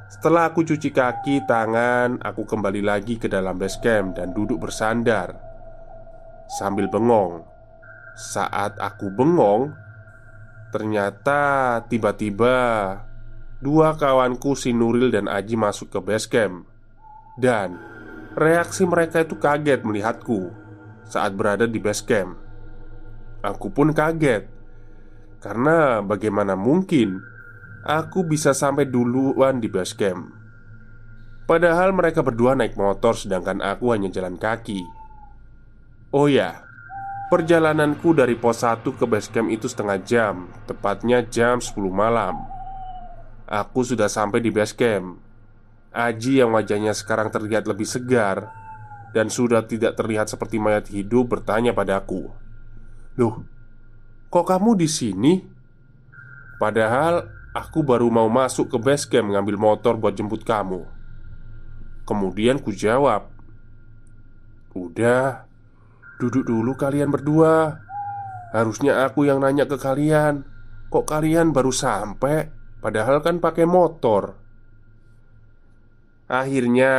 Setelah 0.07 0.55
aku 0.55 0.63
cuci 0.63 0.87
kaki, 0.95 1.43
tangan, 1.43 2.23
aku 2.23 2.47
kembali 2.47 2.79
lagi 2.79 3.19
ke 3.19 3.27
dalam 3.27 3.59
base 3.59 3.75
camp 3.83 4.15
dan 4.15 4.31
duduk 4.31 4.55
bersandar 4.55 5.35
sambil 6.47 6.87
bengong. 6.87 7.56
Saat 8.17 8.81
aku 8.81 9.13
bengong, 9.13 9.77
ternyata 10.73 11.77
tiba-tiba 11.85 12.57
dua 13.61 13.93
kawanku 13.93 14.57
si 14.57 14.73
Nuril 14.73 15.13
dan 15.13 15.29
Aji 15.29 15.53
masuk 15.53 15.93
ke 15.93 15.99
base 16.01 16.25
camp 16.25 16.65
dan 17.37 17.77
reaksi 18.33 18.89
mereka 18.89 19.21
itu 19.21 19.37
kaget 19.37 19.85
melihatku 19.85 20.49
saat 21.05 21.37
berada 21.37 21.69
di 21.69 21.77
base 21.77 22.03
camp. 22.03 22.35
Aku 23.45 23.69
pun 23.69 23.93
kaget 23.93 24.49
karena 25.39 26.01
bagaimana 26.01 26.57
mungkin 26.57 27.21
aku 27.85 28.25
bisa 28.27 28.51
sampai 28.51 28.89
duluan 28.89 29.61
di 29.61 29.69
base 29.69 29.93
camp. 29.93 30.33
Padahal 31.47 31.95
mereka 31.95 32.25
berdua 32.25 32.59
naik 32.59 32.75
motor 32.75 33.15
sedangkan 33.15 33.63
aku 33.63 33.95
hanya 33.95 34.11
jalan 34.11 34.35
kaki. 34.35 34.83
Oh 36.11 36.27
ya, 36.27 36.66
Perjalananku 37.27 38.15
dari 38.15 38.39
pos 38.39 38.63
1 38.63 38.87
ke 38.87 39.03
base 39.03 39.27
camp 39.27 39.51
itu 39.51 39.67
setengah 39.67 39.99
jam 39.99 40.47
Tepatnya 40.63 41.19
jam 41.27 41.59
10 41.59 41.75
malam. 41.91 42.39
Aku 43.43 43.83
sudah 43.83 44.07
sampai 44.07 44.39
di 44.39 44.47
base 44.47 44.71
camp. 44.71 45.19
Aji 45.91 46.39
yang 46.39 46.55
wajahnya 46.55 46.95
sekarang 46.95 47.27
terlihat 47.27 47.67
lebih 47.67 47.83
segar 47.83 48.47
Dan 49.11 49.27
sudah 49.27 49.67
tidak 49.67 49.99
terlihat 49.99 50.31
seperti 50.31 50.55
mayat 50.55 50.87
hidup 50.87 51.27
bertanya 51.27 51.75
padaku 51.75 52.31
Loh, 53.19 53.43
kok 54.29 54.45
kamu 54.47 54.79
di 54.79 54.87
sini? 54.87 55.33
Padahal 56.61 57.27
aku 57.51 57.81
baru 57.81 58.07
mau 58.07 58.29
masuk 58.29 58.69
ke 58.71 58.77
base 58.77 59.09
camp 59.09 59.33
ngambil 59.33 59.57
motor 59.57 59.97
buat 59.97 60.13
jemput 60.13 60.45
kamu. 60.45 60.85
Kemudian 62.05 62.61
ku 62.61 62.69
jawab 62.69 63.33
Udah, 64.77 65.46
Duduk 66.17 66.49
dulu 66.49 66.73
kalian 66.73 67.13
berdua. 67.13 67.85
Harusnya 68.49 69.05
aku 69.05 69.27
yang 69.27 69.43
nanya 69.43 69.67
ke 69.67 69.75
kalian 69.75 70.47
Kok 70.87 71.03
kalian 71.03 71.51
baru 71.51 71.69
sampai? 71.69 72.47
Padahal 72.79 73.19
kan 73.19 73.43
pakai 73.43 73.67
motor. 73.67 74.39
Akhirnya 76.31 76.93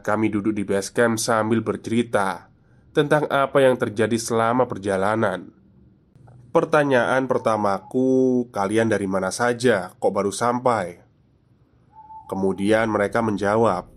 kami 0.00 0.32
duduk 0.32 0.56
di 0.56 0.64
base 0.64 0.92
camp 0.92 1.16
sambil 1.16 1.64
bercerita 1.64 2.48
Tentang 2.92 3.28
apa 3.32 3.64
yang 3.64 3.76
terjadi 3.76 4.16
selama 4.16 4.64
perjalanan. 4.64 5.52
Pertanyaan 6.50 7.28
pertamaku 7.28 8.48
Kalian 8.48 8.88
dari 8.88 9.04
mana 9.04 9.28
saja? 9.28 9.92
Kok 9.94 10.12
baru 10.12 10.32
sampai? 10.32 11.04
Kemudian 12.24 12.88
mereka 12.88 13.20
menjawab 13.20 13.92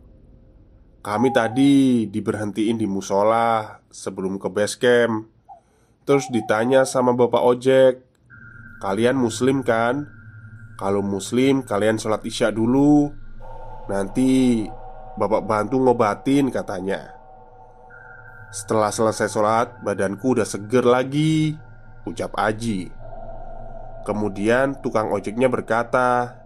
kami 1.08 1.32
tadi 1.32 2.04
diberhentiin 2.12 2.76
di 2.76 2.84
musola 2.84 3.80
sebelum 3.88 4.36
ke 4.36 4.52
base 4.52 4.76
camp. 4.76 5.32
Terus 6.04 6.28
ditanya 6.28 6.84
sama 6.84 7.16
bapak 7.16 7.44
ojek 7.44 7.94
Kalian 8.78 9.18
muslim 9.18 9.66
kan? 9.66 10.06
Kalau 10.78 11.02
muslim 11.02 11.66
kalian 11.66 11.98
sholat 11.98 12.22
isya 12.22 12.54
dulu. 12.54 13.10
Nanti 13.90 14.68
bapak 15.18 15.50
bantu 15.50 15.82
ngobatin 15.82 16.54
katanya. 16.54 17.18
Setelah 18.54 18.94
selesai 18.94 19.34
sholat 19.34 19.68
badanku 19.82 20.38
udah 20.38 20.46
seger 20.46 20.86
lagi 20.86 21.58
Ucap 22.06 22.38
Aji. 22.38 22.94
Kemudian 24.06 24.78
tukang 24.84 25.10
ojeknya 25.10 25.50
berkata 25.50 26.38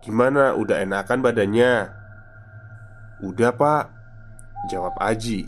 Gimana 0.00 0.56
udah 0.56 0.80
enakan 0.80 1.18
badannya? 1.20 1.92
Udah 3.20 3.52
pak 3.52 3.95
Jawab 4.66 4.96
Aji. 4.96 5.46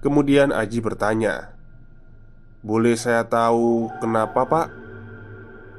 Kemudian 0.00 0.54
Aji 0.54 0.78
bertanya 0.78 1.50
Boleh 2.62 2.94
saya 2.94 3.26
tahu 3.26 3.90
kenapa 3.98 4.46
pak? 4.46 4.68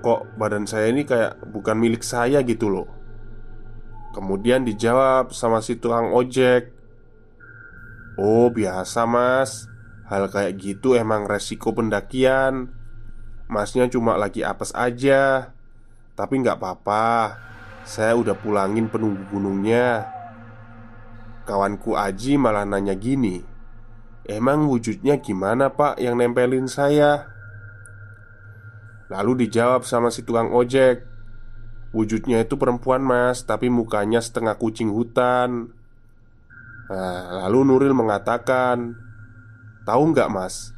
Kok 0.03 0.35
badan 0.35 0.67
saya 0.67 0.91
ini 0.91 1.03
kayak 1.07 1.39
bukan 1.51 1.79
milik 1.79 2.03
saya 2.03 2.43
gitu 2.43 2.67
loh. 2.67 2.87
Kemudian 4.11 4.67
dijawab 4.67 5.31
sama 5.31 5.59
si 5.63 5.79
tukang 5.79 6.11
ojek 6.11 6.75
Oh 8.17 8.49
biasa 8.49 9.05
mas. 9.05 9.69
Hal 10.09 10.25
kayak 10.33 10.57
gitu 10.57 10.97
emang 10.97 11.29
resiko 11.29 11.75
pendakian. 11.75 12.73
Masnya 13.45 13.85
cuma 13.93 14.17
lagi 14.17 14.41
apes 14.41 14.73
aja. 14.73 15.53
Tapi 16.17 16.41
nggak 16.41 16.57
apa-apa. 16.57 17.37
Saya 17.85 18.17
udah 18.17 18.33
pulangin 18.35 18.89
penunggu 18.89 19.21
gunungnya 19.31 20.16
Kawanku 21.47 21.95
Aji 21.95 22.35
malah 22.35 22.67
nanya 22.67 22.91
gini 22.99 23.39
Emang 24.27 24.67
wujudnya 24.67 25.23
gimana 25.23 25.71
pak 25.71 25.95
yang 26.03 26.19
nempelin 26.19 26.67
saya? 26.67 27.31
Lalu 29.07 29.47
dijawab 29.47 29.87
sama 29.87 30.11
si 30.11 30.27
tukang 30.27 30.51
ojek 30.51 31.07
Wujudnya 31.95 32.43
itu 32.43 32.59
perempuan 32.59 32.99
mas 32.99 33.47
Tapi 33.47 33.71
mukanya 33.71 34.19
setengah 34.19 34.59
kucing 34.59 34.91
hutan 34.91 35.71
Nah, 36.87 37.47
lalu 37.47 37.67
Nuril 37.71 37.95
mengatakan 37.95 38.99
Tahu 39.87 40.03
nggak 40.11 40.27
mas 40.27 40.75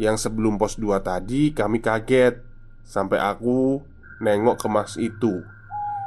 Yang 0.00 0.24
sebelum 0.24 0.56
pos 0.56 0.80
2 0.80 0.96
tadi 1.04 1.52
kami 1.52 1.84
kaget 1.84 2.40
Sampai 2.88 3.20
aku 3.20 3.84
nengok 4.24 4.56
ke 4.64 4.68
mas 4.72 4.96
itu 4.96 5.44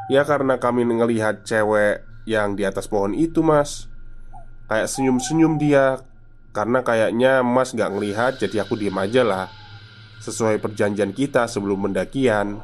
Ya 0.10 0.25
karena 0.25 0.58
kami 0.58 0.89
ngelihat 0.89 1.45
cewek 1.45 2.12
yang 2.23 2.55
di 2.55 2.63
atas 2.63 2.88
pohon 2.88 3.12
itu 3.15 3.43
mas. 3.43 3.91
Kayak 4.67 4.89
senyum-senyum 4.89 5.59
dia 5.59 6.01
Karena 6.53 6.86
kayaknya 6.86 7.41
mas 7.41 7.73
gak 7.73 7.97
ngelihat 7.97 8.38
jadi 8.38 8.62
aku 8.62 8.77
diem 8.77 8.93
aja 8.93 9.25
lah. 9.25 9.49
Sesuai 10.21 10.62
perjanjian 10.62 11.09
kita 11.09 11.49
sebelum 11.49 11.89
pendakian. 11.89 12.62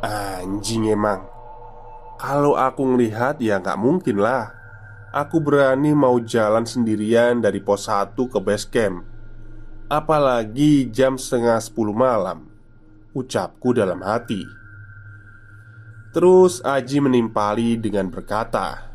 Anjing 0.00 0.88
emang. 0.88 1.28
Kalau 2.16 2.56
aku 2.56 2.96
ngelihat 2.96 3.36
ya 3.44 3.60
nggak 3.60 3.76
mungkin 3.76 4.16
lah. 4.16 4.56
Aku 5.12 5.44
berani 5.44 5.92
mau 5.92 6.16
jalan 6.24 6.64
sendirian 6.64 7.44
dari 7.44 7.60
pos 7.60 7.84
1 7.84 8.16
ke 8.16 8.40
base 8.40 8.64
camp. 8.72 9.04
Apalagi 9.92 10.88
jam 10.88 11.20
setengah 11.20 11.60
10 11.60 11.92
malam. 11.92 12.48
Ucapku 13.12 13.76
dalam 13.76 14.00
hati 14.00 14.61
Terus 16.12 16.60
Aji 16.60 17.00
menimpali 17.00 17.80
dengan 17.80 18.12
berkata 18.12 18.92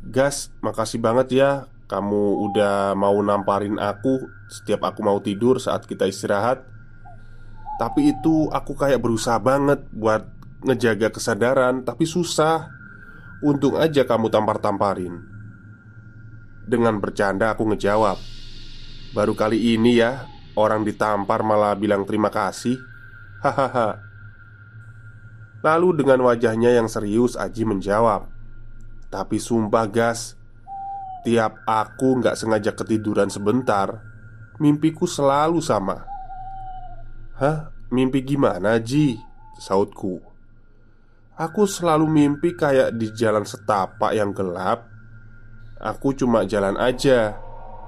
Gas, 0.00 0.48
makasih 0.64 0.98
banget 0.98 1.28
ya 1.36 1.50
Kamu 1.84 2.48
udah 2.48 2.96
mau 2.96 3.12
namparin 3.20 3.76
aku. 3.76 4.24
Setiap 4.48 4.88
aku 4.88 5.04
mau 5.04 5.20
tidur 5.20 5.60
saat 5.60 5.84
kita 5.84 6.08
istirahat. 6.08 6.64
Tapi 7.76 8.16
itu 8.16 8.48
aku 8.48 8.72
kayak 8.72 9.04
berusaha 9.04 9.36
banget 9.36 9.84
buat 9.92 10.24
ngejaga 10.64 11.12
kesadaran 11.12 11.84
Tapi 11.84 12.08
susah. 12.08 12.72
Untung 13.44 13.76
aja 13.76 14.08
kamu 14.08 14.32
tampar-tamparin. 14.32 15.20
Dengan 16.64 16.96
bercanda 17.02 17.52
aku 17.52 17.68
ngejawab 17.68 18.16
Baru 19.12 19.36
kali 19.36 19.76
ini 19.76 20.00
ya 20.00 20.24
Orang 20.56 20.88
ditampar 20.88 21.44
malah 21.44 21.76
bilang 21.76 22.08
terima 22.08 22.32
kasih. 22.32 22.80
Hahaha 23.44 24.11
Lalu 25.62 26.02
dengan 26.02 26.26
wajahnya 26.26 26.74
yang 26.74 26.90
serius 26.90 27.38
Aji 27.38 27.62
menjawab 27.62 28.26
Tapi 29.08 29.38
sumpah 29.38 29.86
gas 29.86 30.34
Tiap 31.22 31.62
aku 31.70 32.18
nggak 32.18 32.34
sengaja 32.34 32.74
ketiduran 32.74 33.30
sebentar 33.30 34.02
Mimpiku 34.58 35.06
selalu 35.06 35.62
sama 35.62 36.02
Hah? 37.38 37.70
Mimpi 37.94 38.26
gimana 38.26 38.82
Ji? 38.82 39.14
Sautku 39.62 40.18
Aku 41.38 41.64
selalu 41.64 42.10
mimpi 42.10 42.58
kayak 42.58 42.98
di 42.98 43.14
jalan 43.14 43.46
setapak 43.46 44.12
yang 44.18 44.34
gelap 44.34 44.90
Aku 45.78 46.10
cuma 46.12 46.42
jalan 46.42 46.74
aja 46.74 47.38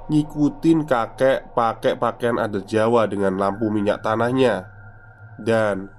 Ngikutin 0.07 0.87
kakek 0.87 1.57
pakai 1.57 1.99
pakaian 1.99 2.39
adat 2.39 2.69
Jawa 2.71 3.09
dengan 3.11 3.35
lampu 3.35 3.67
minyak 3.73 4.05
tanahnya 4.05 4.69
Dan 5.41 5.91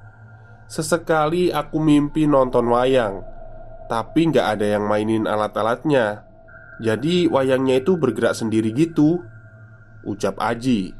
Sesekali 0.65 1.53
aku 1.53 1.77
mimpi 1.77 2.25
nonton 2.25 2.65
wayang 2.73 3.21
Tapi 3.85 4.33
nggak 4.33 4.57
ada 4.57 4.65
yang 4.65 4.89
mainin 4.89 5.29
alat-alatnya. 5.29 6.25
Jadi 6.81 7.29
wayangnya 7.29 7.79
itu 7.85 7.95
bergerak 7.95 8.33
sendiri 8.33 8.73
gitu 8.73 9.21
Ucap 10.01 10.41
Aji 10.41 10.91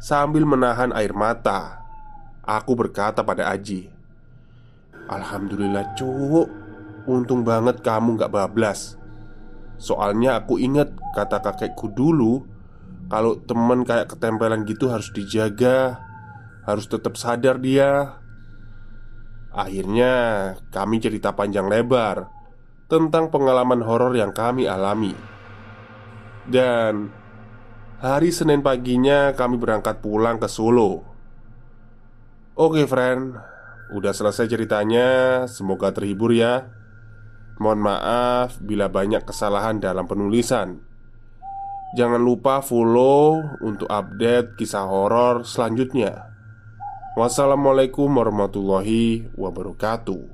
Sambil 0.00 0.48
menahan 0.48 0.96
air 0.96 1.12
mata. 1.12 1.84
Aku 2.48 2.72
berkata 2.72 3.20
pada 3.20 3.52
Aji 3.52 3.92
Alhamdulillah 5.12 5.92
cuk 5.94 6.48
Untung 7.08 7.44
banget 7.44 7.80
kamu 7.80 8.20
gak 8.20 8.32
bablas. 8.32 8.96
Soalnya 9.80 10.36
aku 10.40 10.60
inget 10.60 10.92
kata 11.12 11.44
kakekku 11.44 11.92
dulu 11.92 12.44
Kalau 13.12 13.36
temen 13.44 13.84
kayak 13.84 14.16
ketempelan 14.16 14.64
gitu 14.64 14.88
harus 14.88 15.12
dijaga 15.12 16.00
Harus 16.64 16.88
tetap 16.88 17.20
sadar 17.20 17.60
dia 17.60 18.19
Akhirnya 19.50 20.12
kami 20.70 21.02
cerita 21.02 21.34
panjang 21.34 21.66
lebar 21.66 22.30
Tentang 22.86 23.30
pengalaman 23.30 23.82
horor 23.86 24.14
yang 24.14 24.34
kami 24.34 24.66
alami. 24.66 25.14
Dan 26.50 27.10
Hari 28.00 28.32
Senin 28.32 28.64
paginya 28.64 29.36
kami 29.36 29.60
berangkat 29.60 30.00
pulang 30.00 30.40
ke 30.40 30.48
Solo. 30.48 31.04
Oke 32.56 32.88
friend. 32.88 33.36
Udah 33.92 34.16
selesai 34.16 34.48
ceritanya. 34.48 35.44
Semoga 35.44 35.92
terhibur 35.92 36.32
ya. 36.32 36.64
Mohon 37.60 37.92
maaf 37.92 38.56
bila 38.56 38.88
banyak 38.88 39.20
kesalahan 39.28 39.84
dalam 39.84 40.08
penulisan. 40.08 40.80
Jangan 41.92 42.24
lupa 42.24 42.64
follow 42.64 43.36
untuk 43.60 43.92
update 43.92 44.56
kisah 44.56 44.88
horor 44.88 45.44
selanjutnya 45.44 46.29
Wassalamualaikum 47.18 48.06
warahmatullahi 48.06 49.34
wabarakatuh 49.34 50.30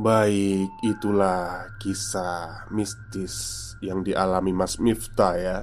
Baik, 0.00 0.72
itulah 0.80 1.76
kisah 1.76 2.72
mistis 2.72 3.76
yang 3.84 4.00
dialami 4.00 4.56
Mas 4.56 4.80
Miftah 4.80 5.36
ya 5.36 5.58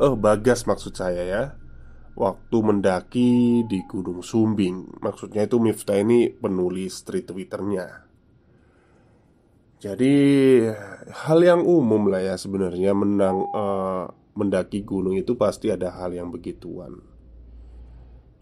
Oh, 0.00 0.16
Bagas 0.16 0.64
maksud 0.64 0.96
saya 0.96 1.20
ya 1.20 1.42
waktu 2.16 2.56
mendaki 2.64 3.60
di 3.68 3.84
Gunung 3.84 4.24
Sumbing. 4.24 4.96
Maksudnya 5.04 5.44
itu 5.44 5.60
Miftah 5.60 6.00
ini 6.00 6.32
penulis 6.32 7.04
tweet 7.04 7.28
Twitternya. 7.28 8.08
Jadi 9.84 10.14
hal 11.28 11.38
yang 11.44 11.60
umum 11.60 12.08
lah 12.08 12.24
ya 12.24 12.40
sebenarnya 12.40 12.96
menang 12.96 13.52
uh, 13.52 14.08
mendaki 14.32 14.80
gunung 14.80 15.12
itu 15.12 15.36
pasti 15.36 15.68
ada 15.68 15.92
hal 15.92 16.16
yang 16.16 16.32
begituan. 16.32 17.11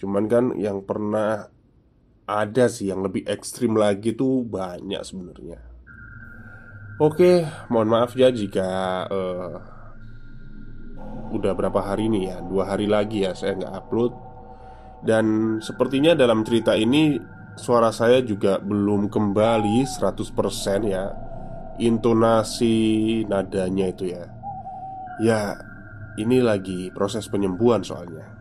Cuman 0.01 0.25
kan 0.27 0.57
yang 0.57 0.81
pernah 0.81 1.53
ada 2.25 2.65
sih 2.73 2.89
yang 2.89 3.05
lebih 3.05 3.29
ekstrim 3.29 3.77
lagi 3.77 4.17
tuh 4.17 4.49
banyak 4.49 5.05
sebenarnya. 5.05 5.61
Oke, 7.01 7.45
mohon 7.69 7.93
maaf 7.93 8.17
ya 8.17 8.33
jika 8.33 8.69
uh, 9.09 9.57
udah 11.37 11.53
berapa 11.53 11.81
hari 11.85 12.09
nih 12.09 12.33
ya? 12.33 12.37
Dua 12.41 12.65
hari 12.73 12.89
lagi 12.89 13.29
ya 13.29 13.37
saya 13.37 13.61
nggak 13.61 13.77
upload. 13.77 14.13
Dan 15.01 15.57
sepertinya 15.65 16.13
dalam 16.13 16.45
cerita 16.45 16.77
ini 16.77 17.17
Suara 17.61 17.93
saya 17.93 18.25
juga 18.25 18.57
belum 18.57 19.13
kembali 19.13 19.85
100% 19.85 20.33
ya. 20.89 21.13
Intonasi 21.77 22.77
nadanya 23.29 23.93
itu 23.93 24.09
ya. 24.09 24.25
Ya 25.21 25.61
ini 26.17 26.41
lagi 26.41 26.89
proses 26.89 27.29
penyembuhan 27.29 27.85
soalnya 27.85 28.40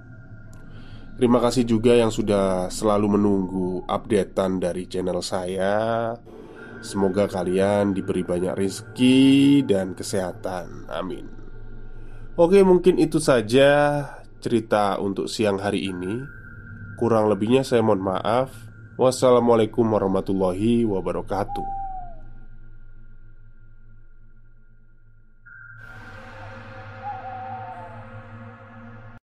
Terima 1.20 1.44
kasih 1.44 1.68
juga 1.68 2.00
yang 2.00 2.16
sudah 2.16 2.72
selalu 2.72 3.20
menunggu 3.20 3.84
updatean 3.92 4.64
dari 4.64 4.88
channel 4.88 5.20
saya 5.20 6.16
Semoga 6.80 7.28
kalian 7.28 7.92
diberi 7.92 8.24
banyak 8.24 8.56
rezeki 8.56 9.68
dan 9.68 10.00
kesehatan 10.00 10.88
Amin 10.88 11.28
Oke, 12.40 12.64
mungkin 12.64 13.04
itu 13.04 13.20
saja 13.20 14.00
cerita 14.40 14.96
untuk 14.96 15.28
siang 15.28 15.60
hari 15.60 15.92
ini. 15.92 16.24
Kurang 16.96 17.28
lebihnya 17.28 17.68
saya 17.68 17.84
mohon 17.84 18.00
maaf. 18.00 18.56
Wassalamualaikum 18.96 19.84
warahmatullahi 19.84 20.88
wabarakatuh. 20.88 21.79